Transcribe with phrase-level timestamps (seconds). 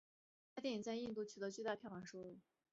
[0.55, 2.39] 该电影在印度取得巨大的票房收入。